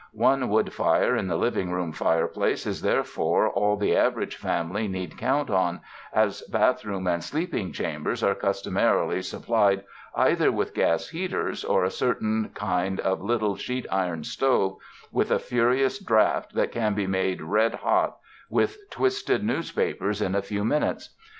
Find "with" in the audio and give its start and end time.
10.51-10.73, 15.11-15.29, 18.49-18.79